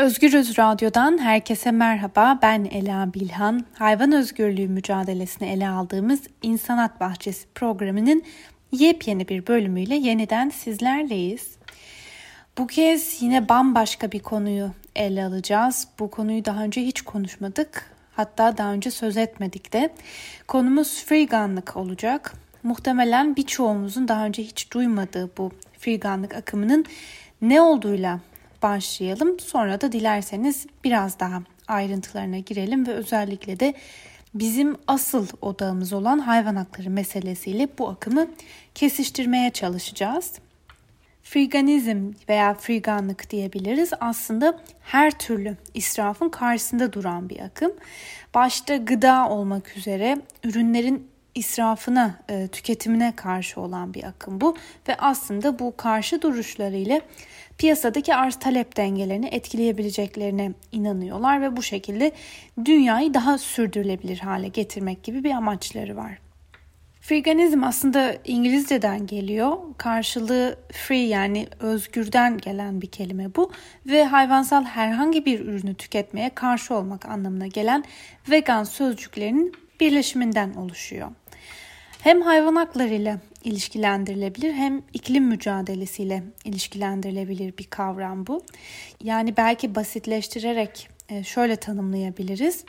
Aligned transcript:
Özgürüz 0.00 0.58
Radyo'dan 0.58 1.18
herkese 1.18 1.70
merhaba. 1.70 2.38
Ben 2.42 2.64
Ela 2.64 3.14
Bilhan. 3.14 3.64
Hayvan 3.74 4.12
özgürlüğü 4.12 4.68
mücadelesini 4.68 5.48
ele 5.48 5.68
aldığımız 5.68 6.20
İnsanat 6.42 7.00
Bahçesi 7.00 7.48
programının 7.54 8.22
yepyeni 8.72 9.28
bir 9.28 9.46
bölümüyle 9.46 9.94
yeniden 9.94 10.48
sizlerleyiz. 10.48 11.48
Bu 12.58 12.66
kez 12.66 13.22
yine 13.22 13.48
bambaşka 13.48 14.12
bir 14.12 14.18
konuyu 14.18 14.70
ele 14.96 15.24
alacağız. 15.24 15.88
Bu 15.98 16.10
konuyu 16.10 16.44
daha 16.44 16.62
önce 16.62 16.82
hiç 16.82 17.02
konuşmadık. 17.02 17.92
Hatta 18.16 18.58
daha 18.58 18.72
önce 18.72 18.90
söz 18.90 19.16
etmedik 19.16 19.72
de. 19.72 19.90
Konumuz 20.48 21.04
freeganlık 21.04 21.76
olacak. 21.76 22.32
Muhtemelen 22.62 23.36
birçoğumuzun 23.36 24.08
daha 24.08 24.24
önce 24.24 24.42
hiç 24.42 24.72
duymadığı 24.72 25.30
bu 25.38 25.50
freeganlık 25.78 26.34
akımının 26.34 26.84
ne 27.42 27.60
olduğuyla 27.60 28.20
başlayalım. 28.62 29.40
Sonra 29.40 29.80
da 29.80 29.92
dilerseniz 29.92 30.66
biraz 30.84 31.20
daha 31.20 31.42
ayrıntılarına 31.68 32.38
girelim 32.38 32.86
ve 32.86 32.92
özellikle 32.92 33.60
de 33.60 33.74
bizim 34.34 34.76
asıl 34.86 35.26
odağımız 35.40 35.92
olan 35.92 36.18
hayvan 36.18 36.56
hakları 36.56 36.90
meselesiyle 36.90 37.68
bu 37.78 37.88
akımı 37.88 38.26
kesiştirmeye 38.74 39.50
çalışacağız. 39.50 40.32
Freeganizm 41.22 42.12
veya 42.28 42.54
freeganlık 42.54 43.30
diyebiliriz. 43.30 43.90
Aslında 44.00 44.60
her 44.80 45.18
türlü 45.18 45.56
israfın 45.74 46.28
karşısında 46.28 46.92
duran 46.92 47.28
bir 47.28 47.40
akım. 47.40 47.72
Başta 48.34 48.76
gıda 48.76 49.28
olmak 49.28 49.76
üzere 49.76 50.18
ürünlerin 50.44 51.10
israfına, 51.34 52.14
e, 52.28 52.48
tüketimine 52.48 53.16
karşı 53.16 53.60
olan 53.60 53.94
bir 53.94 54.04
akım 54.04 54.40
bu 54.40 54.56
ve 54.88 54.96
aslında 54.96 55.58
bu 55.58 55.76
karşı 55.76 56.22
duruşlarıyla 56.22 57.00
piyasadaki 57.60 58.14
arz 58.14 58.36
talep 58.36 58.76
dengelerini 58.76 59.26
etkileyebileceklerine 59.26 60.52
inanıyorlar 60.72 61.42
ve 61.42 61.56
bu 61.56 61.62
şekilde 61.62 62.12
dünyayı 62.64 63.14
daha 63.14 63.38
sürdürülebilir 63.38 64.18
hale 64.18 64.48
getirmek 64.48 65.02
gibi 65.02 65.24
bir 65.24 65.30
amaçları 65.30 65.96
var. 65.96 66.18
Freeganizm 67.00 67.64
aslında 67.64 68.16
İngilizceden 68.24 69.06
geliyor. 69.06 69.58
Karşılığı 69.78 70.58
free 70.72 71.06
yani 71.06 71.48
özgürden 71.58 72.38
gelen 72.38 72.82
bir 72.82 72.86
kelime 72.86 73.34
bu 73.36 73.52
ve 73.86 74.04
hayvansal 74.04 74.64
herhangi 74.64 75.24
bir 75.24 75.40
ürünü 75.40 75.74
tüketmeye 75.74 76.30
karşı 76.30 76.74
olmak 76.74 77.06
anlamına 77.06 77.46
gelen 77.46 77.84
vegan 78.30 78.64
sözcüklerinin 78.64 79.54
birleşiminden 79.80 80.54
oluşuyor. 80.54 81.08
Hem 82.02 82.22
hayvan 82.22 82.56
haklarıyla 82.56 83.18
ilişkilendirilebilir 83.44 84.52
hem 84.52 84.82
iklim 84.92 85.24
mücadelesiyle 85.24 86.22
ilişkilendirilebilir 86.44 87.58
bir 87.58 87.64
kavram 87.64 88.26
bu. 88.26 88.42
Yani 89.02 89.36
belki 89.36 89.74
basitleştirerek 89.74 90.88
e, 91.08 91.24
şöyle 91.24 91.56
tanımlayabiliriz. 91.56 92.64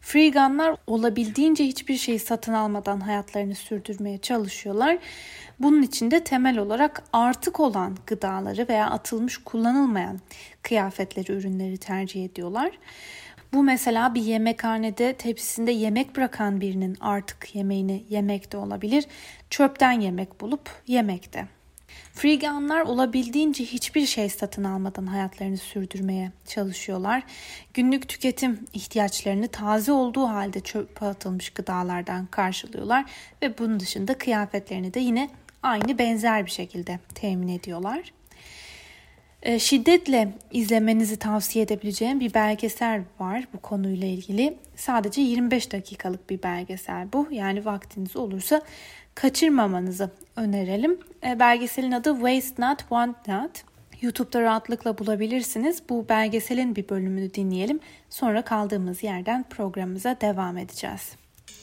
Freeganlar 0.00 0.76
olabildiğince 0.86 1.64
hiçbir 1.64 1.96
şeyi 1.96 2.18
satın 2.18 2.52
almadan 2.52 3.00
hayatlarını 3.00 3.54
sürdürmeye 3.54 4.18
çalışıyorlar. 4.18 4.98
Bunun 5.60 5.82
için 5.82 6.10
de 6.10 6.24
temel 6.24 6.58
olarak 6.58 7.04
artık 7.12 7.60
olan 7.60 7.96
gıdaları 8.06 8.66
veya 8.68 8.90
atılmış 8.90 9.38
kullanılmayan 9.38 10.20
kıyafetleri, 10.62 11.32
ürünleri 11.32 11.78
tercih 11.78 12.24
ediyorlar. 12.24 12.70
Bu 13.52 13.62
mesela 13.62 14.14
bir 14.14 14.22
yemekhanede 14.22 15.12
tepsisinde 15.12 15.70
yemek 15.70 16.16
bırakan 16.16 16.60
birinin 16.60 16.96
artık 17.00 17.54
yemeğini 17.54 18.04
yemek 18.08 18.52
de 18.52 18.56
olabilir. 18.56 19.06
Çöpten 19.50 20.00
yemek 20.00 20.40
bulup 20.40 20.70
yemekte. 20.86 21.46
Freeganlar 22.12 22.80
olabildiğince 22.80 23.64
hiçbir 23.64 24.06
şey 24.06 24.28
satın 24.28 24.64
almadan 24.64 25.06
hayatlarını 25.06 25.56
sürdürmeye 25.56 26.32
çalışıyorlar. 26.46 27.22
Günlük 27.74 28.08
tüketim 28.08 28.60
ihtiyaçlarını 28.72 29.48
taze 29.48 29.92
olduğu 29.92 30.26
halde 30.26 30.60
çöpe 30.60 31.06
atılmış 31.06 31.50
gıdalardan 31.50 32.26
karşılıyorlar 32.26 33.04
ve 33.42 33.58
bunun 33.58 33.80
dışında 33.80 34.18
kıyafetlerini 34.18 34.94
de 34.94 35.00
yine 35.00 35.30
aynı 35.62 35.98
benzer 35.98 36.46
bir 36.46 36.50
şekilde 36.50 36.98
temin 37.14 37.48
ediyorlar. 37.48 38.12
Ee, 39.42 39.58
şiddetle 39.58 40.32
izlemenizi 40.50 41.16
tavsiye 41.16 41.64
edebileceğim 41.64 42.20
bir 42.20 42.34
belgesel 42.34 43.02
var 43.18 43.44
bu 43.54 43.60
konuyla 43.60 44.06
ilgili. 44.06 44.58
Sadece 44.76 45.20
25 45.20 45.72
dakikalık 45.72 46.30
bir 46.30 46.42
belgesel 46.42 47.12
bu. 47.12 47.28
Yani 47.30 47.64
vaktiniz 47.64 48.16
olursa 48.16 48.62
kaçırmamanızı 49.14 50.10
önerelim. 50.36 51.00
Ee, 51.24 51.38
belgeselin 51.38 51.92
adı 51.92 52.14
Waste 52.14 52.62
Not, 52.62 52.78
Want 52.78 53.28
Not. 53.28 53.64
YouTube'da 54.02 54.42
rahatlıkla 54.42 54.98
bulabilirsiniz. 54.98 55.82
Bu 55.88 56.08
belgeselin 56.08 56.76
bir 56.76 56.88
bölümünü 56.88 57.34
dinleyelim. 57.34 57.80
Sonra 58.10 58.42
kaldığımız 58.42 59.02
yerden 59.02 59.44
programımıza 59.50 60.16
devam 60.20 60.58
edeceğiz. 60.58 61.12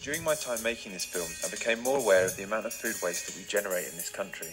During 0.05 0.27
my 0.27 0.35
time 0.35 0.71
making 0.71 0.93
this 0.95 1.05
film, 1.05 1.25
I 1.47 1.51
became 1.51 1.81
more 1.81 2.03
aware 2.03 2.25
of 2.25 2.37
the 2.37 2.43
amount 2.43 2.65
of 2.65 2.73
food 2.73 2.91
waste 2.91 3.25
that 3.25 3.35
we 3.35 3.57
generate 3.57 3.87
in 3.87 3.97
this 3.97 4.11
country. 4.11 4.47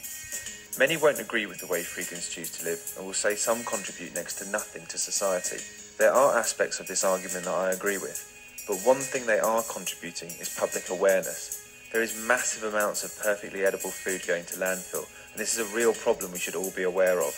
Many 0.79 0.97
won't 0.97 1.21
agree 1.21 1.45
with 1.45 1.59
the 1.59 1.67
way 1.67 1.83
freegans 1.83 2.31
choose 2.31 2.51
to 2.53 2.65
live 2.65 2.95
and 2.97 3.05
will 3.05 3.13
say 3.13 3.35
some 3.35 3.63
contribute 3.63 4.15
next 4.15 4.39
to 4.39 4.49
nothing 4.49 4.87
to 4.87 4.97
society. 4.97 5.59
There 5.99 6.13
are 6.13 6.39
aspects 6.39 6.81
of 6.81 6.87
this 6.87 7.05
argument 7.05 7.45
that 7.45 7.55
I 7.55 7.73
agree 7.73 7.99
with, 7.99 8.65
but 8.67 8.79
one 8.79 8.97
thing 8.97 9.27
they 9.27 9.39
are 9.39 9.63
contributing 9.65 10.31
is 10.41 10.57
public 10.59 10.89
awareness. 10.89 11.61
There 11.93 12.01
is 12.01 12.17
massive 12.27 12.65
amounts 12.65 13.05
of 13.05 13.23
perfectly 13.23 13.67
edible 13.67 13.91
food 13.91 14.27
going 14.27 14.47
to 14.47 14.57
landfill, 14.57 15.07
and 15.33 15.39
this 15.39 15.59
is 15.59 15.71
a 15.71 15.77
real 15.77 15.93
problem 15.93 16.33
we 16.33 16.39
should 16.39 16.57
all 16.57 16.71
be 16.71 16.85
aware 16.85 17.21
of. 17.21 17.35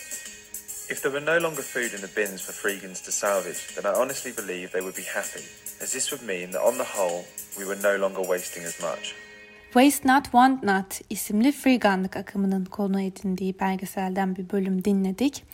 If 0.89 1.03
there 1.03 1.11
were 1.11 1.19
no 1.19 1.39
longer 1.39 1.62
food 1.62 1.93
in 1.93 2.03
the 2.03 2.15
bins 2.15 2.41
for 2.41 2.53
freegans 2.53 3.05
to 3.05 3.11
salvage, 3.11 3.75
then 3.75 3.84
I 3.84 3.99
honestly 3.99 4.31
believe 4.31 4.71
they 4.71 4.81
would 4.81 4.94
be 4.94 5.03
happy, 5.03 5.43
as 5.81 5.93
this 5.93 6.12
would 6.12 6.23
mean 6.23 6.53
that 6.53 6.62
on 6.62 6.78
the 6.78 6.84
whole, 6.84 7.27
we 7.59 7.65
were 7.65 7.75
no 7.77 7.97
longer 7.97 8.23
wasting 8.23 8.62
as 8.62 8.81
much. 8.81 9.17
Waste 9.75 10.09
Not 10.09 10.25
Want 10.25 10.62
Not 10.62 11.01
isimli 11.11 11.53
freeganlık 11.53 12.17
akımının 12.17 12.65
konu 12.65 13.01
edindiği 13.01 13.61
belgeselden 13.61 14.37
bir 14.37 14.51
bölüm 14.51 14.85
dinledik. 14.85 15.45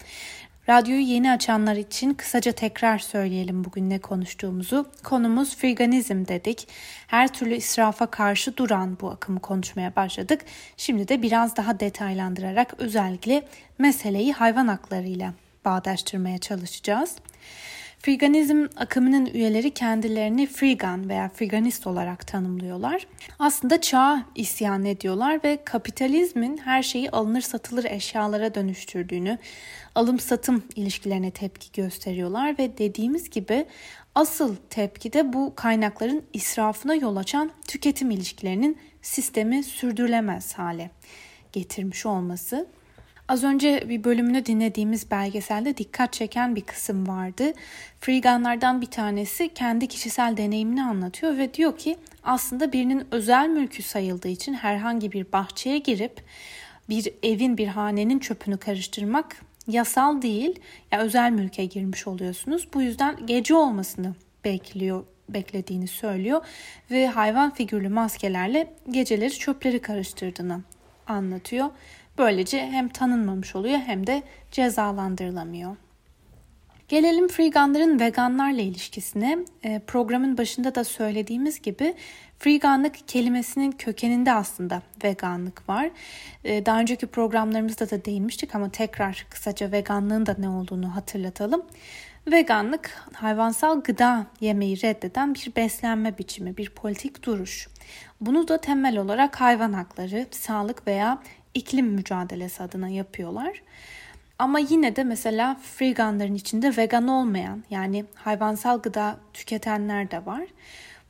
Radyoyu 0.69 1.01
yeni 1.01 1.33
açanlar 1.33 1.77
için 1.77 2.15
kısaca 2.15 2.53
tekrar 2.53 2.99
söyleyelim 2.99 3.65
bugün 3.65 3.91
ne 3.91 3.99
konuştuğumuzu. 3.99 4.87
Konumuz 5.05 5.57
freeganizm 5.57 6.27
dedik. 6.29 6.69
Her 7.07 7.33
türlü 7.33 7.55
israfa 7.55 8.07
karşı 8.07 8.57
duran 8.57 8.99
bu 9.01 9.11
akımı 9.11 9.41
konuşmaya 9.41 9.97
başladık. 9.97 10.41
Şimdi 10.77 11.09
de 11.09 11.23
biraz 11.23 11.57
daha 11.57 11.81
detaylandırarak 11.81 12.75
özellikle 12.79 13.43
meseleyi 13.79 14.33
hayvan 14.33 14.69
haklarıyla 14.69 15.35
bağdaştırmaya 15.65 16.39
çalışacağız. 16.39 17.17
Freeganizm 18.03 18.66
akımının 18.77 19.27
üyeleri 19.27 19.71
kendilerini 19.71 20.47
freegan 20.47 21.09
veya 21.09 21.28
freeganist 21.28 21.87
olarak 21.87 22.27
tanımlıyorlar. 22.27 23.06
Aslında 23.38 23.81
çağa 23.81 24.27
isyan 24.34 24.84
ediyorlar 24.84 25.41
ve 25.44 25.65
kapitalizmin 25.65 26.56
her 26.56 26.83
şeyi 26.83 27.10
alınır 27.10 27.41
satılır 27.41 27.84
eşyalara 27.84 28.55
dönüştürdüğünü, 28.55 29.39
alım 29.94 30.19
satım 30.19 30.62
ilişkilerine 30.77 31.31
tepki 31.31 31.83
gösteriyorlar 31.83 32.59
ve 32.59 32.78
dediğimiz 32.78 33.31
gibi 33.31 33.66
asıl 34.15 34.56
tepki 34.71 35.12
de 35.12 35.33
bu 35.33 35.53
kaynakların 35.56 36.22
israfına 36.33 36.94
yol 36.94 37.16
açan 37.16 37.50
tüketim 37.69 38.10
ilişkilerinin 38.10 38.78
sistemi 39.03 39.62
sürdürülemez 39.62 40.55
hale 40.55 40.91
getirmiş 41.53 42.06
olması. 42.06 42.66
Az 43.31 43.45
önce 43.45 43.85
bir 43.89 44.05
bölümünü 44.05 44.47
dinlediğimiz 44.47 45.11
belgeselde 45.11 45.77
dikkat 45.77 46.13
çeken 46.13 46.57
bir 46.57 46.61
kısım 46.61 47.09
vardı. 47.09 47.53
Freeganlardan 48.01 48.81
bir 48.81 48.87
tanesi 48.87 49.55
kendi 49.55 49.87
kişisel 49.87 50.37
deneyimini 50.37 50.83
anlatıyor 50.83 51.39
ve 51.39 51.55
diyor 51.55 51.79
ki 51.79 51.97
aslında 52.23 52.73
birinin 52.73 53.07
özel 53.11 53.49
mülkü 53.49 53.83
sayıldığı 53.83 54.29
için 54.29 54.55
herhangi 54.55 55.13
bir 55.13 55.33
bahçeye 55.33 55.79
girip 55.79 56.23
bir 56.89 57.13
evin 57.23 57.59
bir 57.59 57.67
hanenin 57.67 58.19
çöpünü 58.19 58.59
karıştırmak 58.59 59.37
yasal 59.67 60.23
değil. 60.23 60.51
Ya 60.51 60.63
yani 60.93 61.03
özel 61.03 61.31
mülke 61.31 61.65
girmiş 61.65 62.07
oluyorsunuz. 62.07 62.69
Bu 62.75 62.83
yüzden 62.83 63.27
gece 63.27 63.54
olmasını 63.54 64.15
bekliyor 64.45 65.04
beklediğini 65.28 65.89
söylüyor 65.89 66.41
ve 66.91 67.07
hayvan 67.07 67.54
figürlü 67.54 67.89
maskelerle 67.89 68.72
geceleri 68.91 69.33
çöpleri 69.39 69.78
karıştırdığını 69.78 70.60
anlatıyor. 71.07 71.71
Böylece 72.21 72.67
hem 72.67 72.89
tanınmamış 72.89 73.57
oluyor 73.57 73.78
hem 73.78 74.07
de 74.07 74.22
cezalandırılamıyor. 74.51 75.77
Gelelim 76.89 77.28
freeganların 77.28 78.01
veganlarla 78.01 78.61
ilişkisine. 78.61 79.39
E, 79.63 79.81
programın 79.87 80.39
başında 80.39 80.75
da 80.75 80.84
söylediğimiz 80.84 81.63
gibi 81.63 81.95
freeganlık 82.39 83.09
kelimesinin 83.09 83.72
kökeninde 83.72 84.33
aslında 84.33 84.83
veganlık 85.05 85.69
var. 85.69 85.91
E, 86.45 86.67
daha 86.67 86.81
önceki 86.81 87.07
programlarımızda 87.07 87.91
da 87.91 88.05
değinmiştik 88.05 88.55
ama 88.55 88.71
tekrar 88.71 89.27
kısaca 89.31 89.73
veganlığın 89.73 90.27
da 90.27 90.37
ne 90.39 90.49
olduğunu 90.49 90.97
hatırlatalım. 90.97 91.63
Veganlık 92.33 93.05
hayvansal 93.13 93.81
gıda 93.81 94.27
yemeği 94.41 94.83
reddeden 94.83 95.34
bir 95.34 95.53
beslenme 95.57 96.19
biçimi, 96.19 96.57
bir 96.57 96.71
politik 96.71 97.23
duruş. 97.23 97.69
Bunu 98.21 98.49
da 98.49 98.61
temel 98.61 98.99
olarak 98.99 99.41
hayvan 99.41 99.73
hakları, 99.73 100.27
sağlık 100.31 100.87
veya 100.87 101.23
iklim 101.55 101.87
mücadelesi 101.87 102.63
adına 102.63 102.89
yapıyorlar. 102.89 103.63
Ama 104.39 104.59
yine 104.59 104.97
de 104.97 105.05
mesela 105.05 105.55
freeganların 105.63 106.35
içinde 106.35 106.77
vegan 106.77 107.09
olmayan 107.09 107.65
yani 107.71 108.05
hayvansal 108.15 108.79
gıda 108.79 109.17
tüketenler 109.33 110.11
de 110.11 110.27
var. 110.27 110.47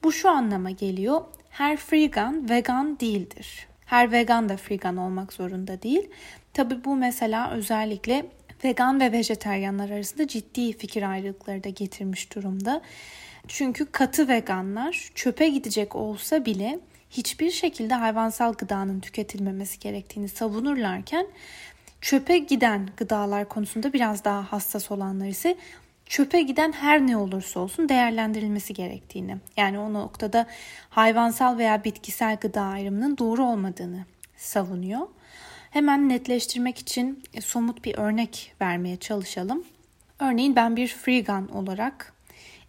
Bu 0.03 0.13
şu 0.13 0.31
anlama 0.31 0.71
geliyor. 0.71 1.21
Her 1.51 1.77
freegan 1.77 2.49
vegan 2.49 3.01
değildir. 3.01 3.67
Her 3.87 4.13
vegan 4.13 4.49
da 4.49 4.57
freegan 4.57 4.97
olmak 4.97 5.33
zorunda 5.33 5.83
değil. 5.83 6.11
Tabi 6.55 6.85
bu 6.85 6.97
mesela 6.97 7.51
özellikle 7.51 8.27
vegan 8.65 9.01
ve 9.01 9.13
vejeteryanlar 9.13 9.91
arasında 9.91 10.29
ciddi 10.29 10.73
fikir 10.73 11.11
ayrılıkları 11.11 11.65
da 11.65 11.69
getirmiş 11.69 12.35
durumda. 12.35 12.83
Çünkü 13.49 13.87
katı 13.87 14.29
veganlar 14.29 15.11
çöpe 15.15 15.49
gidecek 15.49 15.97
olsa 15.97 16.45
bile 16.45 16.79
hiçbir 17.11 17.51
şekilde 17.51 17.95
hayvansal 17.95 18.53
gıdanın 18.53 19.01
tüketilmemesi 19.01 19.79
gerektiğini 19.79 20.29
savunurlarken 20.29 21.27
çöpe 22.01 22.39
giden 22.39 22.89
gıdalar 22.97 23.49
konusunda 23.49 23.93
biraz 23.93 24.25
daha 24.25 24.53
hassas 24.53 24.91
olanlar 24.91 25.27
ise 25.27 25.57
çöpe 26.07 26.43
giden 26.43 26.73
her 26.73 27.07
ne 27.07 27.17
olursa 27.17 27.61
olsun 27.61 27.89
değerlendirilmesi 27.89 28.75
gerektiğini 28.75 29.37
yani 29.57 29.79
o 29.79 29.93
noktada 29.93 30.47
hayvansal 30.91 31.59
veya 31.59 31.85
bitkisel 31.85 32.37
gıda 32.37 32.63
ayrımının 32.63 33.19
doğru 33.19 33.45
olmadığını 33.45 34.05
savunuyor. 34.37 35.07
Hemen 35.71 36.09
netleştirmek 36.09 36.79
için 36.79 37.23
e, 37.35 37.41
somut 37.41 37.85
bir 37.85 37.99
örnek 37.99 38.53
vermeye 38.61 38.97
çalışalım. 38.97 39.65
Örneğin 40.19 40.57
ben 40.57 40.77
bir 40.77 40.89
freegan 40.89 41.49
olarak 41.49 42.13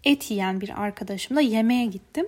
et 0.03 0.31
yiyen 0.31 0.61
bir 0.61 0.81
arkadaşımla 0.81 1.41
yemeğe 1.41 1.85
gittim. 1.85 2.27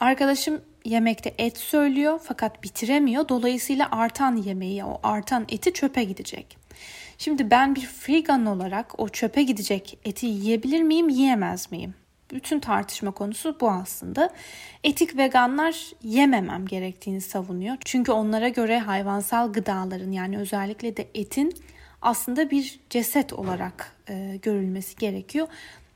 Arkadaşım 0.00 0.60
yemekte 0.84 1.34
et 1.38 1.58
söylüyor 1.58 2.20
fakat 2.24 2.62
bitiremiyor. 2.62 3.28
Dolayısıyla 3.28 3.88
artan 3.92 4.36
yemeği, 4.36 4.84
o 4.84 5.00
artan 5.02 5.46
eti 5.48 5.72
çöpe 5.72 6.04
gidecek. 6.04 6.56
Şimdi 7.18 7.50
ben 7.50 7.74
bir 7.74 7.86
freegan 7.86 8.46
olarak 8.46 9.00
o 9.00 9.08
çöpe 9.08 9.42
gidecek 9.42 9.98
eti 10.04 10.26
yiyebilir 10.26 10.82
miyim, 10.82 11.08
yiyemez 11.08 11.72
miyim? 11.72 11.94
Bütün 12.32 12.60
tartışma 12.60 13.10
konusu 13.10 13.56
bu 13.60 13.70
aslında. 13.70 14.30
Etik 14.84 15.16
veganlar 15.16 15.90
yememem 16.02 16.66
gerektiğini 16.66 17.20
savunuyor. 17.20 17.76
Çünkü 17.84 18.12
onlara 18.12 18.48
göre 18.48 18.78
hayvansal 18.78 19.52
gıdaların 19.52 20.10
yani 20.10 20.38
özellikle 20.38 20.96
de 20.96 21.08
etin 21.14 21.54
aslında 22.02 22.50
bir 22.50 22.80
ceset 22.90 23.32
olarak 23.32 23.96
e, 24.08 24.38
görülmesi 24.42 24.96
gerekiyor. 24.96 25.48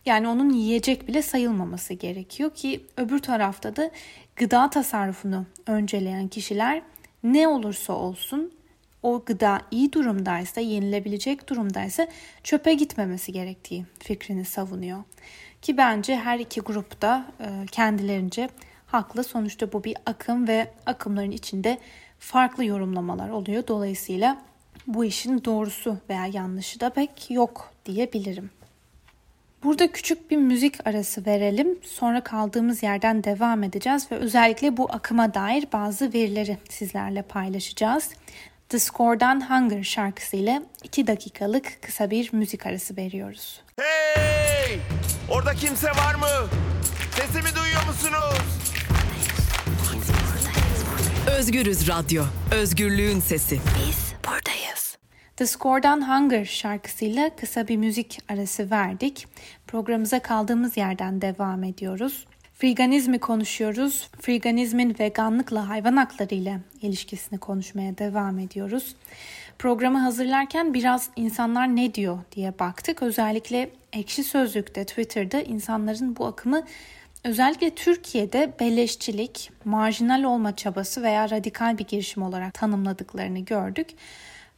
Yani 0.07 0.29
onun 0.29 0.51
yiyecek 0.51 1.09
bile 1.09 1.23
sayılmaması 1.23 1.95
gerekiyor 1.95 2.55
ki 2.55 2.87
öbür 2.97 3.19
tarafta 3.19 3.77
da 3.77 3.91
gıda 4.37 4.71
tasarrufunu 4.71 5.47
önceleyen 5.67 6.29
kişiler 6.29 6.83
ne 7.23 7.49
olursa 7.49 7.93
olsun 7.93 8.53
o 9.03 9.23
gıda 9.27 9.63
iyi 9.71 9.93
durumdaysa, 9.93 10.61
yenilebilecek 10.61 11.49
durumdaysa 11.49 12.07
çöpe 12.43 12.75
gitmemesi 12.75 13.33
gerektiği 13.33 13.85
fikrini 13.99 14.45
savunuyor. 14.45 15.05
Ki 15.63 15.77
bence 15.77 16.17
her 16.17 16.39
iki 16.39 16.61
grupta 16.61 17.27
e, 17.41 17.67
kendilerince 17.71 18.49
haklı. 18.87 19.25
Sonuçta 19.25 19.73
bu 19.73 19.85
bir 19.85 19.97
akım 20.07 20.49
ve 20.49 20.71
akımların 20.87 21.31
içinde 21.31 21.79
farklı 22.19 22.65
yorumlamalar 22.65 23.29
oluyor. 23.29 23.67
Dolayısıyla 23.69 24.43
bu 24.87 25.05
işin 25.05 25.45
doğrusu 25.45 25.97
veya 26.09 26.27
yanlışı 26.27 26.81
da 26.81 26.91
pek 26.91 27.31
yok 27.31 27.73
diyebilirim. 27.87 28.51
Burada 29.65 29.93
küçük 29.93 30.31
bir 30.31 30.37
müzik 30.37 30.87
arası 30.87 31.27
verelim. 31.27 31.79
Sonra 31.83 32.25
kaldığımız 32.25 32.83
yerden 32.83 33.25
devam 33.25 33.63
edeceğiz 33.63 34.13
ve 34.13 34.17
özellikle 34.17 34.77
bu 34.77 34.93
akıma 34.93 35.35
dair 35.35 35.65
bazı 35.73 36.13
verileri 36.13 36.59
sizlerle 36.71 37.23
paylaşacağız. 37.23 38.11
The 38.69 38.79
Score'dan 38.79 39.51
Hunger 39.51 39.83
şarkısıyla 39.83 40.63
2 40.83 41.07
dakikalık 41.07 41.83
kısa 41.83 42.11
bir 42.11 42.31
müzik 42.33 42.67
arası 42.67 42.97
veriyoruz. 42.97 43.61
Hey! 43.81 44.79
Orada 45.31 45.55
kimse 45.55 45.89
var 45.89 46.15
mı? 46.15 46.49
Sesimi 47.17 47.55
duyuyor 47.57 47.87
musunuz? 47.87 48.39
Özgürüz 51.39 51.89
Radyo. 51.89 52.25
Özgürlüğün 52.55 53.21
sesi. 53.21 53.55
Biz 53.55 54.13
buradayız. 54.27 54.64
The 55.37 55.47
Score'dan 55.47 56.09
Hunger 56.09 56.45
şarkısıyla 56.45 57.37
kısa 57.37 57.69
bir 57.69 57.77
müzik 57.77 58.19
arası 58.29 58.71
verdik. 58.71 59.27
Programımıza 59.67 60.19
kaldığımız 60.19 60.77
yerden 60.77 61.21
devam 61.21 61.65
ediyoruz. 61.65 62.27
Freeganizmi 62.59 63.19
konuşuyoruz. 63.19 64.09
Freeganizmin 64.21 64.97
veganlıkla 65.01 65.69
hayvan 65.69 65.97
hakları 65.97 66.35
ile 66.35 66.61
ilişkisini 66.83 67.39
konuşmaya 67.39 67.99
devam 67.99 68.39
ediyoruz. 68.39 68.97
Programı 69.59 69.99
hazırlarken 69.99 70.75
biraz 70.75 71.11
insanlar 71.17 71.77
ne 71.77 71.95
diyor 71.95 72.19
diye 72.33 72.59
baktık. 72.59 73.03
Özellikle 73.03 73.71
Ekşi 73.93 74.25
Sözlük'te, 74.25 74.85
Twitter'da 74.85 75.41
insanların 75.41 76.17
bu 76.17 76.27
akımı 76.27 76.65
özellikle 77.25 77.71
Türkiye'de 77.71 78.53
beleşçilik, 78.61 79.51
marjinal 79.65 80.23
olma 80.23 80.57
çabası 80.57 81.03
veya 81.03 81.31
radikal 81.31 81.79
bir 81.79 81.85
girişim 81.85 82.23
olarak 82.23 82.55
tanımladıklarını 82.55 83.39
gördük. 83.39 83.89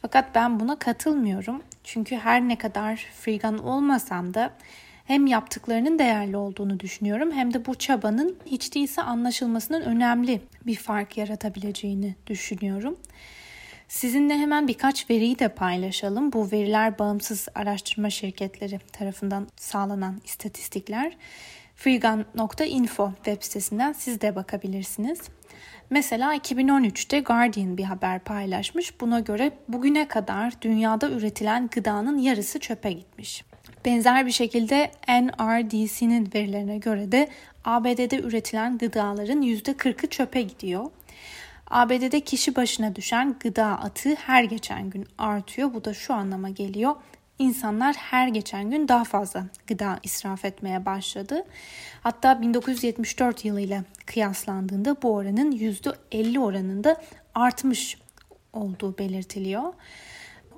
Fakat 0.02 0.34
ben 0.34 0.60
buna 0.60 0.78
katılmıyorum. 0.78 1.62
Çünkü 1.84 2.16
her 2.16 2.40
ne 2.40 2.58
kadar 2.58 2.96
freegan 2.96 3.58
olmasam 3.58 4.34
da 4.34 4.52
hem 5.04 5.26
yaptıklarının 5.26 5.98
değerli 5.98 6.36
olduğunu 6.36 6.80
düşünüyorum 6.80 7.32
hem 7.32 7.54
de 7.54 7.66
bu 7.66 7.74
çabanın 7.74 8.36
hiç 8.46 8.74
değilse 8.74 9.02
anlaşılmasının 9.02 9.80
önemli 9.80 10.40
bir 10.66 10.76
fark 10.76 11.16
yaratabileceğini 11.16 12.14
düşünüyorum. 12.26 12.96
Sizinle 13.88 14.34
hemen 14.38 14.68
birkaç 14.68 15.10
veriyi 15.10 15.38
de 15.38 15.48
paylaşalım. 15.48 16.32
Bu 16.32 16.52
veriler 16.52 16.98
bağımsız 16.98 17.48
araştırma 17.54 18.10
şirketleri 18.10 18.78
tarafından 18.92 19.48
sağlanan 19.56 20.20
istatistikler. 20.24 21.16
Freegun.info 21.76 23.12
web 23.14 23.42
sitesinden 23.42 23.92
siz 23.92 24.20
de 24.20 24.36
bakabilirsiniz. 24.36 25.20
Mesela 25.90 26.36
2013'te 26.36 27.20
Guardian 27.20 27.76
bir 27.76 27.84
haber 27.84 28.18
paylaşmış. 28.18 29.00
Buna 29.00 29.20
göre 29.20 29.52
bugüne 29.68 30.08
kadar 30.08 30.52
dünyada 30.62 31.10
üretilen 31.10 31.68
gıdanın 31.68 32.18
yarısı 32.18 32.58
çöpe 32.58 32.92
gitmiş. 32.92 33.44
Benzer 33.84 34.26
bir 34.26 34.32
şekilde 34.32 34.90
NRDC'nin 35.08 36.30
verilerine 36.34 36.78
göre 36.78 37.12
de 37.12 37.28
ABD'de 37.64 38.20
üretilen 38.20 38.78
gıdaların 38.78 39.42
%40'ı 39.42 40.10
çöpe 40.10 40.42
gidiyor. 40.42 40.90
ABD'de 41.70 42.20
kişi 42.20 42.56
başına 42.56 42.96
düşen 42.96 43.36
gıda 43.40 43.66
atığı 43.66 44.14
her 44.14 44.44
geçen 44.44 44.90
gün 44.90 45.06
artıyor. 45.18 45.74
Bu 45.74 45.84
da 45.84 45.94
şu 45.94 46.14
anlama 46.14 46.48
geliyor. 46.48 46.94
İnsanlar 47.38 47.96
her 47.96 48.28
geçen 48.28 48.70
gün 48.70 48.88
daha 48.88 49.04
fazla 49.04 49.46
gıda 49.66 49.98
israf 50.02 50.44
etmeye 50.44 50.86
başladı. 50.86 51.44
Hatta 52.00 52.40
1974 52.40 53.44
yılıyla 53.44 53.84
kıyaslandığında 54.06 55.02
bu 55.02 55.14
oranın 55.14 55.52
%50 55.52 56.38
oranında 56.38 57.02
artmış 57.34 57.98
olduğu 58.52 58.98
belirtiliyor. 58.98 59.72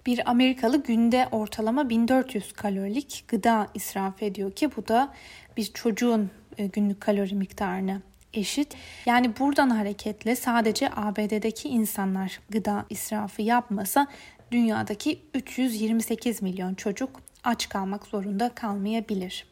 Bir 0.07 0.31
Amerikalı 0.31 0.83
günde 0.83 1.29
ortalama 1.33 1.88
1400 1.88 2.53
kalorilik 2.53 3.25
gıda 3.29 3.67
israf 3.75 4.23
ediyor 4.23 4.53
ki 4.53 4.76
bu 4.76 4.88
da 4.88 5.14
bir 5.57 5.64
çocuğun 5.64 6.31
e, 6.59 6.67
günlük 6.67 7.00
kalori 7.00 7.35
miktarına 7.35 8.00
eşit. 8.35 8.75
Yani 9.07 9.38
buradan 9.38 9.71
hareketle 9.71 10.37
sadece 10.37 10.91
ABD'deki 10.97 11.69
insanlar 11.69 12.41
gıda 12.50 12.87
israfı 12.91 13.43
yapmasa 13.43 14.07
dünyadaki 14.52 15.23
328 15.35 16.43
milyon 16.43 16.75
çocuk 16.75 17.21
aç 17.45 17.69
kalmak 17.69 18.07
zorunda 18.07 18.49
kalmayabilir. 18.49 19.47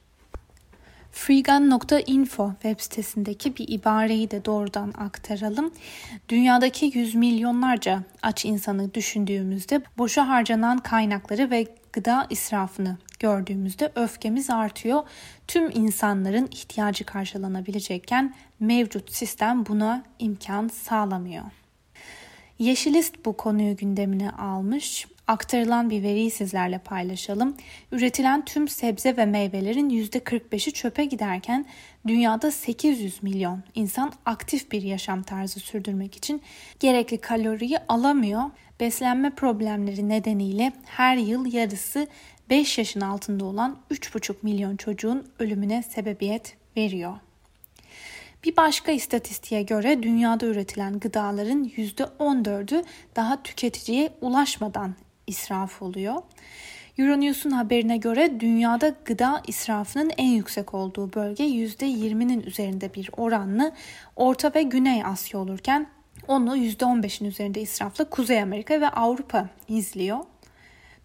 Freegun.info 1.12 2.52
web 2.52 2.80
sitesindeki 2.80 3.56
bir 3.56 3.68
ibareyi 3.68 4.30
de 4.30 4.44
doğrudan 4.44 4.92
aktaralım. 4.98 5.72
Dünyadaki 6.28 6.90
yüz 6.94 7.14
milyonlarca 7.14 8.02
aç 8.22 8.44
insanı 8.44 8.94
düşündüğümüzde 8.94 9.80
boşa 9.98 10.28
harcanan 10.28 10.78
kaynakları 10.78 11.50
ve 11.50 11.66
gıda 11.92 12.26
israfını 12.30 12.96
gördüğümüzde 13.20 13.92
öfkemiz 13.94 14.50
artıyor. 14.50 15.02
Tüm 15.48 15.70
insanların 15.70 16.48
ihtiyacı 16.50 17.04
karşılanabilecekken 17.04 18.34
mevcut 18.60 19.12
sistem 19.12 19.66
buna 19.66 20.02
imkan 20.18 20.68
sağlamıyor. 20.68 21.44
Yeşilist 22.58 23.25
bu 23.25 23.36
konuyu 23.36 23.76
gündemine 23.76 24.30
almış. 24.30 25.06
Aktarılan 25.26 25.90
bir 25.90 26.02
veriyi 26.02 26.30
sizlerle 26.30 26.78
paylaşalım. 26.78 27.56
Üretilen 27.92 28.44
tüm 28.44 28.68
sebze 28.68 29.16
ve 29.16 29.26
meyvelerin 29.26 29.90
%45'i 29.90 30.72
çöpe 30.72 31.04
giderken 31.04 31.66
dünyada 32.06 32.50
800 32.50 33.22
milyon 33.22 33.62
insan 33.75 34.12
aktif 34.26 34.72
bir 34.72 34.82
yaşam 34.82 35.22
tarzı 35.22 35.60
sürdürmek 35.60 36.16
için 36.16 36.42
gerekli 36.80 37.18
kaloriyi 37.18 37.78
alamıyor. 37.88 38.42
Beslenme 38.80 39.30
problemleri 39.30 40.08
nedeniyle 40.08 40.72
her 40.84 41.16
yıl 41.16 41.52
yarısı 41.52 42.06
5 42.50 42.78
yaşın 42.78 43.00
altında 43.00 43.44
olan 43.44 43.78
3,5 43.90 44.34
milyon 44.42 44.76
çocuğun 44.76 45.26
ölümüne 45.38 45.82
sebebiyet 45.82 46.56
veriyor. 46.76 47.25
Bir 48.46 48.56
başka 48.56 48.92
istatistiğe 48.92 49.62
göre 49.62 50.02
dünyada 50.02 50.46
üretilen 50.46 51.00
gıdaların 51.00 51.64
%14'ü 51.64 52.84
daha 53.16 53.42
tüketiciye 53.42 54.10
ulaşmadan 54.20 54.94
israf 55.26 55.82
oluyor. 55.82 56.14
Euronews'un 56.98 57.50
haberine 57.50 57.96
göre 57.96 58.40
dünyada 58.40 58.94
gıda 59.04 59.42
israfının 59.46 60.10
en 60.16 60.28
yüksek 60.28 60.74
olduğu 60.74 61.12
bölge 61.12 61.44
%20'nin 61.44 62.40
üzerinde 62.40 62.94
bir 62.94 63.10
oranlı 63.16 63.72
Orta 64.16 64.54
ve 64.54 64.62
Güney 64.62 65.04
Asya 65.04 65.40
olurken 65.40 65.86
onu 66.28 66.56
%15'in 66.56 67.28
üzerinde 67.28 67.60
israfla 67.60 68.10
Kuzey 68.10 68.42
Amerika 68.42 68.80
ve 68.80 68.88
Avrupa 68.88 69.48
izliyor. 69.68 70.18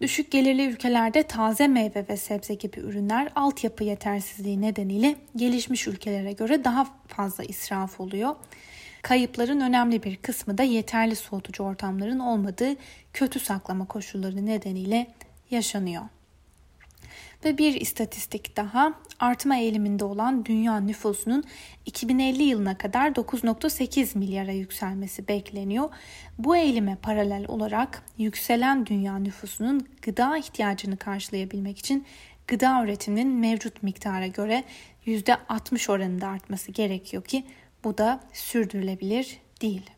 Düşük 0.02 0.30
gelirli 0.30 0.66
ülkelerde 0.66 1.22
taze 1.22 1.68
meyve 1.68 2.06
ve 2.08 2.16
sebze 2.16 2.54
gibi 2.54 2.80
ürünler 2.80 3.28
altyapı 3.34 3.84
yetersizliği 3.84 4.60
nedeniyle 4.60 5.16
gelişmiş 5.36 5.86
ülkelere 5.86 6.32
göre 6.32 6.64
daha 6.64 6.86
fazla 7.08 7.44
israf 7.44 8.00
oluyor. 8.00 8.36
Kayıpların 9.02 9.60
önemli 9.60 10.02
bir 10.02 10.16
kısmı 10.16 10.58
da 10.58 10.62
yeterli 10.62 11.16
soğutucu 11.16 11.62
ortamların 11.62 12.18
olmadığı 12.18 12.76
kötü 13.12 13.40
saklama 13.40 13.86
koşulları 13.86 14.46
nedeniyle 14.46 15.06
yaşanıyor. 15.50 16.02
Ve 17.44 17.58
bir 17.58 17.80
istatistik 17.80 18.56
daha 18.56 18.94
artma 19.20 19.56
eğiliminde 19.56 20.04
olan 20.04 20.44
dünya 20.44 20.80
nüfusunun 20.80 21.44
2050 21.86 22.42
yılına 22.42 22.78
kadar 22.78 23.10
9.8 23.10 24.18
milyara 24.18 24.52
yükselmesi 24.52 25.28
bekleniyor. 25.28 25.90
Bu 26.38 26.56
eğilime 26.56 26.96
paralel 26.96 27.44
olarak 27.48 28.02
yükselen 28.18 28.86
dünya 28.86 29.18
nüfusunun 29.18 29.88
gıda 30.02 30.36
ihtiyacını 30.36 30.96
karşılayabilmek 30.96 31.78
için 31.78 32.06
gıda 32.46 32.84
üretiminin 32.84 33.28
mevcut 33.28 33.82
miktara 33.82 34.26
göre 34.26 34.64
%60 35.06 35.92
oranında 35.92 36.28
artması 36.28 36.72
gerekiyor 36.72 37.24
ki 37.24 37.44
bu 37.84 37.98
da 37.98 38.20
sürdürülebilir 38.32 39.38
değil. 39.62 39.90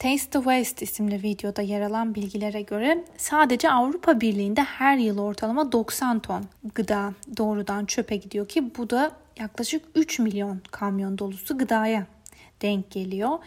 Taste 0.00 0.30
the 0.30 0.38
Waste 0.38 0.84
isimli 0.84 1.22
videoda 1.22 1.62
yer 1.62 1.80
alan 1.80 2.14
bilgilere 2.14 2.62
göre 2.62 3.04
sadece 3.16 3.70
Avrupa 3.70 4.20
Birliği'nde 4.20 4.62
her 4.62 4.96
yıl 4.96 5.18
ortalama 5.18 5.72
90 5.72 6.18
ton 6.18 6.44
gıda 6.74 7.12
doğrudan 7.36 7.84
çöpe 7.84 8.16
gidiyor 8.16 8.48
ki 8.48 8.76
bu 8.78 8.90
da 8.90 9.12
yaklaşık 9.38 9.84
3 9.94 10.18
milyon 10.18 10.62
kamyon 10.70 11.18
dolusu 11.18 11.58
gıdaya 11.58 12.06
denk 12.62 12.90
geliyor. 12.90 13.38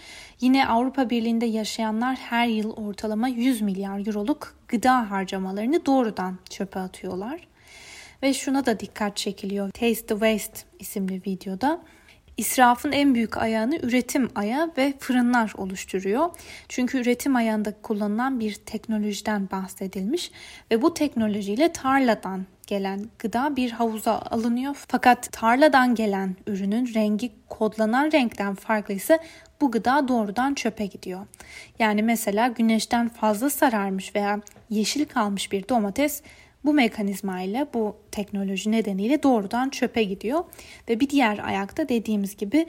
Yine 0.41 0.67
Avrupa 0.67 1.09
Birliği'nde 1.09 1.45
yaşayanlar 1.45 2.15
her 2.15 2.47
yıl 2.47 2.71
ortalama 2.71 3.27
100 3.27 3.61
milyar 3.61 4.07
euroluk 4.07 4.55
gıda 4.67 5.11
harcamalarını 5.11 5.85
doğrudan 5.85 6.37
çöpe 6.49 6.79
atıyorlar. 6.79 7.47
Ve 8.23 8.33
şuna 8.33 8.65
da 8.65 8.79
dikkat 8.79 9.17
çekiliyor 9.17 9.71
Taste 9.71 10.05
the 10.05 10.13
Waste 10.13 10.59
isimli 10.79 11.21
videoda. 11.27 11.81
İsrafın 12.37 12.91
en 12.91 13.15
büyük 13.15 13.37
ayağını 13.37 13.77
üretim 13.77 14.29
ayağı 14.35 14.71
ve 14.77 14.93
fırınlar 14.99 15.53
oluşturuyor. 15.57 16.29
Çünkü 16.69 16.97
üretim 16.97 17.35
ayağında 17.35 17.73
kullanılan 17.81 18.39
bir 18.39 18.55
teknolojiden 18.55 19.49
bahsedilmiş 19.51 20.31
ve 20.71 20.81
bu 20.81 20.93
teknolojiyle 20.93 21.73
tarladan 21.73 22.45
gelen 22.67 23.09
gıda 23.19 23.55
bir 23.55 23.71
havuza 23.71 24.19
alınıyor. 24.19 24.75
Fakat 24.87 25.31
tarladan 25.31 25.95
gelen 25.95 26.35
ürünün 26.47 26.93
rengi 26.93 27.31
kodlanan 27.49 28.11
renkten 28.11 28.55
farklıysa 28.55 29.19
bu 29.61 29.71
gıda 29.71 30.07
doğrudan 30.07 30.53
çöpe 30.53 30.85
gidiyor. 30.85 31.25
Yani 31.79 32.03
mesela 32.03 32.47
güneşten 32.47 33.09
fazla 33.09 33.49
sararmış 33.49 34.15
veya 34.15 34.41
yeşil 34.69 35.05
kalmış 35.05 35.51
bir 35.51 35.69
domates 35.69 36.21
bu 36.65 36.73
mekanizma 36.73 37.41
ile 37.41 37.67
bu 37.73 37.95
teknoloji 38.11 38.71
nedeniyle 38.71 39.23
doğrudan 39.23 39.69
çöpe 39.69 40.03
gidiyor 40.03 40.43
ve 40.89 40.99
bir 40.99 41.09
diğer 41.09 41.39
ayakta 41.47 41.89
dediğimiz 41.89 42.37
gibi 42.37 42.65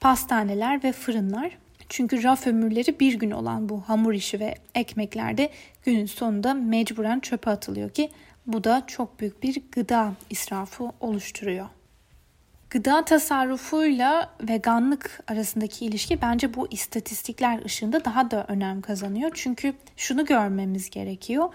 pastaneler 0.00 0.84
ve 0.84 0.92
fırınlar. 0.92 1.58
Çünkü 1.88 2.22
raf 2.22 2.46
ömürleri 2.46 3.00
bir 3.00 3.14
gün 3.14 3.30
olan 3.30 3.68
bu 3.68 3.80
hamur 3.80 4.14
işi 4.14 4.40
ve 4.40 4.54
ekmeklerde 4.74 5.50
günün 5.84 6.06
sonunda 6.06 6.54
mecburen 6.54 7.20
çöpe 7.20 7.50
atılıyor 7.50 7.90
ki 7.90 8.10
bu 8.46 8.64
da 8.64 8.82
çok 8.86 9.20
büyük 9.20 9.42
bir 9.42 9.62
gıda 9.72 10.12
israfı 10.30 10.92
oluşturuyor. 11.00 11.66
Gıda 12.76 13.04
tasarrufuyla 13.04 14.30
veganlık 14.40 15.20
arasındaki 15.28 15.86
ilişki 15.86 16.22
bence 16.22 16.54
bu 16.54 16.68
istatistikler 16.70 17.64
ışığında 17.64 18.04
daha 18.04 18.30
da 18.30 18.44
önem 18.48 18.80
kazanıyor. 18.80 19.30
Çünkü 19.34 19.74
şunu 19.96 20.24
görmemiz 20.24 20.90
gerekiyor. 20.90 21.48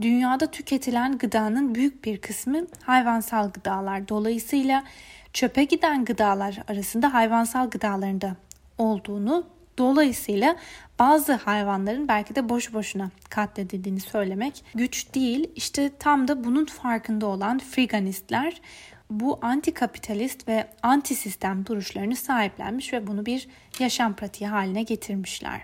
Dünyada 0.00 0.46
tüketilen 0.46 1.18
gıdanın 1.18 1.74
büyük 1.74 2.04
bir 2.04 2.20
kısmı 2.20 2.66
hayvansal 2.82 3.50
gıdalar. 3.50 4.08
Dolayısıyla 4.08 4.84
çöpe 5.32 5.64
giden 5.64 6.04
gıdalar 6.04 6.58
arasında 6.68 7.14
hayvansal 7.14 7.70
gıdalarında 7.70 8.36
olduğunu 8.78 9.46
Dolayısıyla 9.78 10.56
bazı 10.98 11.32
hayvanların 11.32 12.08
belki 12.08 12.34
de 12.34 12.48
boş 12.48 12.74
boşuna 12.74 13.10
katledildiğini 13.30 14.00
söylemek 14.00 14.64
güç 14.74 15.14
değil. 15.14 15.50
İşte 15.56 15.90
tam 15.98 16.28
da 16.28 16.44
bunun 16.44 16.64
farkında 16.64 17.26
olan 17.26 17.58
freeganistler 17.58 18.60
bu 19.10 19.38
antikapitalist 19.42 20.48
ve 20.48 20.68
anti 20.82 21.14
sistem 21.14 21.66
duruşlarını 21.66 22.16
sahiplenmiş 22.16 22.92
ve 22.92 23.06
bunu 23.06 23.26
bir 23.26 23.48
yaşam 23.78 24.16
pratiği 24.16 24.50
haline 24.50 24.82
getirmişler. 24.82 25.60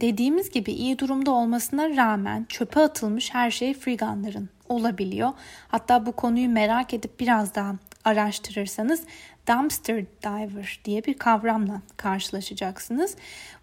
Dediğimiz 0.00 0.50
gibi 0.50 0.72
iyi 0.72 0.98
durumda 0.98 1.30
olmasına 1.30 1.96
rağmen 1.96 2.46
çöpe 2.48 2.80
atılmış 2.80 3.34
her 3.34 3.50
şey 3.50 3.74
freeganların 3.74 4.48
olabiliyor. 4.68 5.32
Hatta 5.68 6.06
bu 6.06 6.12
konuyu 6.12 6.48
merak 6.48 6.94
edip 6.94 7.20
biraz 7.20 7.54
daha 7.54 7.74
araştırırsanız 8.04 9.02
dumpster 9.48 10.04
diver 10.22 10.80
diye 10.84 11.04
bir 11.04 11.14
kavramla 11.14 11.82
karşılaşacaksınız. 11.96 13.16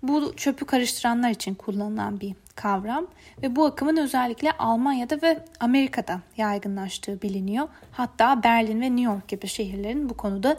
Bu 0.03 0.35
çöpü 0.35 0.65
karıştıranlar 0.65 1.29
için 1.29 1.55
kullanılan 1.55 2.19
bir 2.19 2.35
kavram 2.55 3.07
ve 3.43 3.55
bu 3.55 3.65
akımın 3.65 3.97
özellikle 3.97 4.51
Almanya'da 4.51 5.21
ve 5.21 5.45
Amerika'da 5.59 6.21
yaygınlaştığı 6.37 7.21
biliniyor. 7.21 7.67
Hatta 7.91 8.43
Berlin 8.43 8.81
ve 8.81 8.85
New 8.85 9.01
York 9.01 9.27
gibi 9.27 9.47
şehirlerin 9.47 10.09
bu 10.09 10.17
konuda 10.17 10.57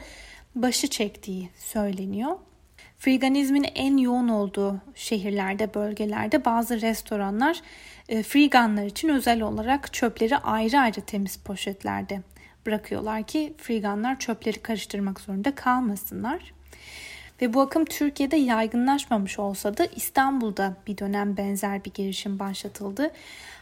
başı 0.54 0.88
çektiği 0.88 1.50
söyleniyor. 1.58 2.36
Freeganizmin 2.98 3.66
en 3.74 3.96
yoğun 3.96 4.28
olduğu 4.28 4.80
şehirlerde, 4.94 5.74
bölgelerde 5.74 6.44
bazı 6.44 6.80
restoranlar 6.80 7.60
e, 8.08 8.22
freeganlar 8.22 8.84
için 8.84 9.08
özel 9.08 9.42
olarak 9.42 9.92
çöpleri 9.92 10.36
ayrı 10.36 10.78
ayrı 10.78 11.00
temiz 11.00 11.36
poşetlerde 11.36 12.22
bırakıyorlar 12.66 13.22
ki 13.22 13.54
freeganlar 13.58 14.18
çöpleri 14.18 14.62
karıştırmak 14.62 15.20
zorunda 15.20 15.54
kalmasınlar. 15.54 16.52
Ve 17.42 17.54
bu 17.54 17.60
akım 17.60 17.84
Türkiye'de 17.84 18.36
yaygınlaşmamış 18.36 19.38
olsa 19.38 19.76
da 19.76 19.86
İstanbul'da 19.86 20.74
bir 20.86 20.98
dönem 20.98 21.36
benzer 21.36 21.84
bir 21.84 21.92
girişim 21.94 22.38
başlatıldı. 22.38 23.10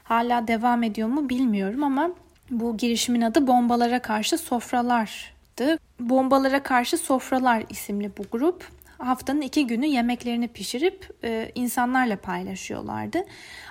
Hala 0.04 0.48
devam 0.48 0.82
ediyor 0.82 1.08
mu 1.08 1.28
bilmiyorum 1.28 1.84
ama 1.84 2.10
bu 2.50 2.76
girişimin 2.76 3.20
adı 3.20 3.46
Bombalara 3.46 3.98
Karşı 3.98 4.38
Sofralar'dı. 4.38 5.78
Bombalara 6.00 6.62
Karşı 6.62 6.98
Sofralar 6.98 7.64
isimli 7.70 8.10
bu 8.18 8.22
grup 8.32 8.68
haftanın 8.98 9.40
iki 9.40 9.66
günü 9.66 9.86
yemeklerini 9.86 10.48
pişirip 10.48 11.10
e, 11.24 11.52
insanlarla 11.54 12.16
paylaşıyorlardı. 12.16 13.24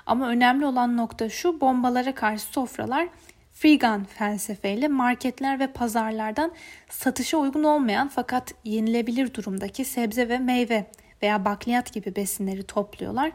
Ama 0.05 0.27
önemli 0.27 0.65
olan 0.65 0.98
nokta 0.98 1.29
şu 1.29 1.62
bombalara 1.62 2.15
karşı 2.15 2.43
sofralar 2.43 3.07
Freegan 3.53 4.03
felsefeyle 4.03 4.88
marketler 4.88 5.60
ve 5.60 5.67
pazarlardan 5.67 6.51
satışa 6.89 7.38
uygun 7.38 7.63
olmayan 7.63 8.07
fakat 8.07 8.53
yenilebilir 8.63 9.33
durumdaki 9.33 9.86
sebze 9.86 10.29
ve 10.29 10.38
meyve 10.38 10.86
veya 11.24 11.45
bakliyat 11.45 11.93
gibi 11.93 12.15
besinleri 12.15 12.63
topluyorlar. 12.63 13.31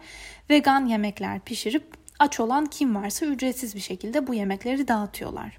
Vegan 0.50 0.87
yemekler 0.87 1.40
pişirip 1.40 1.84
aç 2.18 2.40
olan 2.40 2.66
kim 2.66 2.94
varsa 2.94 3.26
ücretsiz 3.26 3.75
bir 3.75 3.80
şekilde 3.80 4.26
bu 4.26 4.34
yemekleri 4.34 4.88
dağıtıyorlar. 4.88 5.58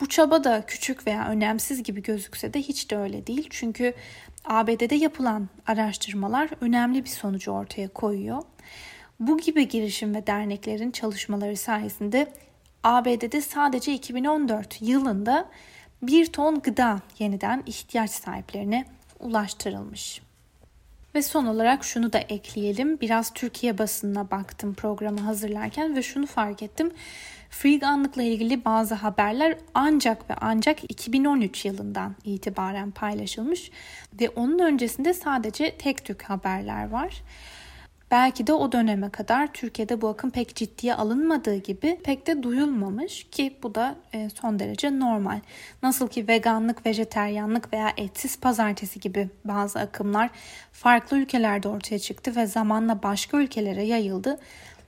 Bu 0.00 0.08
çaba 0.08 0.44
da 0.44 0.66
küçük 0.66 1.06
veya 1.06 1.28
önemsiz 1.28 1.82
gibi 1.82 2.02
gözükse 2.02 2.54
de 2.54 2.58
hiç 2.58 2.90
de 2.90 2.96
öyle 2.96 3.26
değil. 3.26 3.46
Çünkü 3.50 3.94
ABD'de 4.44 4.94
yapılan 4.94 5.48
araştırmalar 5.66 6.50
önemli 6.60 7.04
bir 7.04 7.08
sonucu 7.08 7.50
ortaya 7.50 7.88
koyuyor. 7.88 8.42
Bu 9.20 9.38
gibi 9.38 9.68
girişim 9.68 10.14
ve 10.14 10.26
derneklerin 10.26 10.90
çalışmaları 10.90 11.56
sayesinde 11.56 12.32
ABD'de 12.84 13.40
sadece 13.40 13.94
2014 13.94 14.82
yılında 14.82 15.48
bir 16.02 16.26
ton 16.26 16.60
gıda 16.60 17.00
yeniden 17.18 17.62
ihtiyaç 17.66 18.10
sahiplerine 18.10 18.84
ulaştırılmış. 19.20 20.22
Ve 21.14 21.22
son 21.22 21.46
olarak 21.46 21.84
şunu 21.84 22.12
da 22.12 22.18
ekleyelim. 22.18 23.00
Biraz 23.00 23.32
Türkiye 23.32 23.78
basınına 23.78 24.30
baktım 24.30 24.74
programı 24.74 25.20
hazırlarken 25.20 25.96
ve 25.96 26.02
şunu 26.02 26.26
fark 26.26 26.62
ettim. 26.62 26.90
Freeganlıkla 27.50 28.22
ilgili 28.22 28.64
bazı 28.64 28.94
haberler 28.94 29.58
ancak 29.74 30.30
ve 30.30 30.34
ancak 30.40 30.90
2013 30.90 31.64
yılından 31.64 32.14
itibaren 32.24 32.90
paylaşılmış 32.90 33.70
ve 34.20 34.28
onun 34.30 34.58
öncesinde 34.58 35.14
sadece 35.14 35.76
tek 35.76 36.04
tük 36.04 36.22
haberler 36.22 36.88
var. 36.88 37.22
Belki 38.12 38.46
de 38.46 38.52
o 38.52 38.72
döneme 38.72 39.10
kadar 39.10 39.52
Türkiye'de 39.52 40.00
bu 40.00 40.08
akım 40.08 40.30
pek 40.30 40.54
ciddiye 40.56 40.94
alınmadığı 40.94 41.56
gibi 41.56 42.00
pek 42.04 42.26
de 42.26 42.42
duyulmamış 42.42 43.26
ki 43.30 43.56
bu 43.62 43.74
da 43.74 43.94
e, 44.12 44.30
son 44.30 44.58
derece 44.58 44.98
normal. 44.98 45.40
Nasıl 45.82 46.08
ki 46.08 46.28
veganlık, 46.28 46.86
vejeteryanlık 46.86 47.72
veya 47.72 47.92
etsiz 47.96 48.40
pazartesi 48.40 49.00
gibi 49.00 49.28
bazı 49.44 49.80
akımlar 49.80 50.30
farklı 50.72 51.18
ülkelerde 51.18 51.68
ortaya 51.68 51.98
çıktı 51.98 52.36
ve 52.36 52.46
zamanla 52.46 53.02
başka 53.02 53.36
ülkelere 53.36 53.82
yayıldı. 53.82 54.38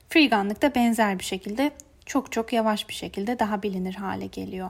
Freeganlık 0.09 0.61
da 0.61 0.75
benzer 0.75 1.19
bir 1.19 1.23
şekilde 1.23 1.71
çok 2.05 2.31
çok 2.31 2.53
yavaş 2.53 2.89
bir 2.89 2.93
şekilde 2.93 3.39
daha 3.39 3.63
bilinir 3.63 3.95
hale 3.95 4.25
geliyor. 4.25 4.69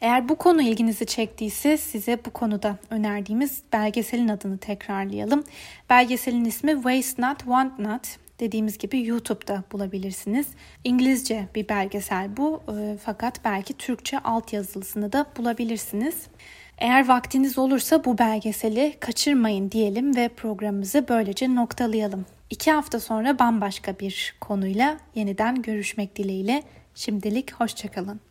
Eğer 0.00 0.28
bu 0.28 0.36
konu 0.36 0.62
ilginizi 0.62 1.06
çektiyse 1.06 1.76
size 1.76 2.18
bu 2.26 2.30
konuda 2.30 2.78
önerdiğimiz 2.90 3.62
belgeselin 3.72 4.28
adını 4.28 4.58
tekrarlayalım. 4.58 5.44
Belgeselin 5.90 6.44
ismi 6.44 6.72
Waste 6.72 7.22
Not, 7.22 7.38
Want 7.38 7.78
Not. 7.78 8.16
Dediğimiz 8.40 8.78
gibi 8.78 9.06
YouTube'da 9.06 9.62
bulabilirsiniz. 9.72 10.46
İngilizce 10.84 11.48
bir 11.54 11.68
belgesel 11.68 12.36
bu 12.36 12.62
e, 12.68 12.96
fakat 13.04 13.44
belki 13.44 13.74
Türkçe 13.74 14.18
altyazılısını 14.18 15.12
da 15.12 15.26
bulabilirsiniz. 15.36 16.26
Eğer 16.78 17.08
vaktiniz 17.08 17.58
olursa 17.58 18.04
bu 18.04 18.18
belgeseli 18.18 18.96
kaçırmayın 19.00 19.70
diyelim 19.70 20.16
ve 20.16 20.28
programımızı 20.28 21.08
böylece 21.08 21.54
noktalayalım. 21.54 22.26
İki 22.50 22.72
hafta 22.72 23.00
sonra 23.00 23.38
bambaşka 23.38 23.98
bir 23.98 24.36
konuyla 24.40 24.96
yeniden 25.14 25.62
görüşmek 25.62 26.16
dileğiyle. 26.16 26.62
Şimdilik 26.94 27.52
hoşçakalın. 27.52 28.26